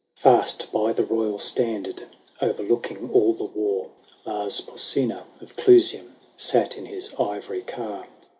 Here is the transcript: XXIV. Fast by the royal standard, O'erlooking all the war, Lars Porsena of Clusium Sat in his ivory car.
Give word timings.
XXIV. 0.15 0.19
Fast 0.23 0.71
by 0.71 0.91
the 0.93 1.05
royal 1.05 1.37
standard, 1.37 2.05
O'erlooking 2.41 3.11
all 3.13 3.33
the 3.33 3.43
war, 3.43 3.91
Lars 4.25 4.59
Porsena 4.59 5.25
of 5.39 5.55
Clusium 5.55 6.15
Sat 6.35 6.75
in 6.75 6.87
his 6.87 7.13
ivory 7.19 7.61
car. 7.61 8.07